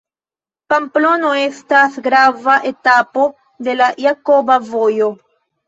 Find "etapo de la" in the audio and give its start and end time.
2.71-3.93